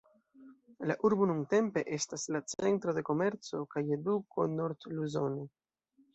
La 0.91 0.95
urbo 1.09 1.27
nuntempe 1.31 1.83
estas 1.97 2.23
la 2.37 2.41
centro 2.55 2.97
de 2.99 3.05
komerco 3.11 3.63
kaj 3.77 3.85
eduko 3.99 4.49
nord-Luzone. 4.57 5.47